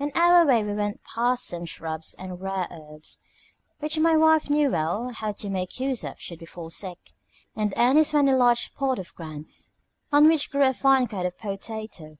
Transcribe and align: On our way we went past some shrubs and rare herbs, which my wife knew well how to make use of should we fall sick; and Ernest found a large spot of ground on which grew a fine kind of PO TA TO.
On 0.00 0.10
our 0.14 0.46
way 0.46 0.64
we 0.64 0.72
went 0.72 1.02
past 1.04 1.44
some 1.44 1.66
shrubs 1.66 2.14
and 2.14 2.40
rare 2.40 2.66
herbs, 2.70 3.18
which 3.80 3.98
my 3.98 4.16
wife 4.16 4.48
knew 4.48 4.70
well 4.70 5.10
how 5.10 5.32
to 5.32 5.50
make 5.50 5.78
use 5.78 6.02
of 6.02 6.18
should 6.18 6.40
we 6.40 6.46
fall 6.46 6.70
sick; 6.70 7.12
and 7.54 7.74
Ernest 7.76 8.12
found 8.12 8.30
a 8.30 8.34
large 8.34 8.60
spot 8.64 8.98
of 8.98 9.14
ground 9.14 9.44
on 10.10 10.26
which 10.26 10.50
grew 10.50 10.64
a 10.64 10.72
fine 10.72 11.06
kind 11.06 11.26
of 11.26 11.36
PO 11.36 11.56
TA 11.58 11.86
TO. 11.88 12.16